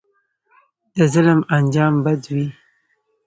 [0.95, 2.47] د ظلم انجام بد وي